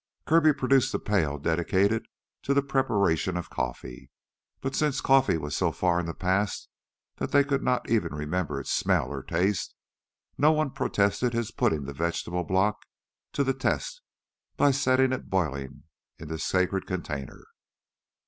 Kirby 0.25 0.51
produced 0.51 0.91
the 0.91 0.97
pail 0.97 1.37
dedicated 1.37 2.07
to 2.41 2.55
the 2.55 2.63
preparation 2.63 3.37
of 3.37 3.51
coffee. 3.51 4.09
But 4.59 4.73
since 4.73 4.99
coffee 4.99 5.37
was 5.37 5.55
so 5.55 5.71
far 5.71 5.99
in 5.99 6.07
the 6.07 6.15
past 6.15 6.69
they 7.17 7.43
could 7.43 7.61
not 7.61 7.87
even 7.87 8.15
remember 8.15 8.59
its 8.59 8.71
smell 8.71 9.09
or 9.09 9.21
taste, 9.21 9.75
no 10.39 10.51
one 10.53 10.71
protested 10.71 11.33
his 11.33 11.51
putting 11.51 11.85
the 11.85 11.93
vegetable 11.93 12.43
block 12.43 12.81
to 13.33 13.43
the 13.43 13.53
test 13.53 14.01
by 14.57 14.71
setting 14.71 15.13
it 15.13 15.29
boiling 15.29 15.83
in 16.17 16.29
the 16.29 16.39
sacred 16.39 16.87
container. 16.87 17.45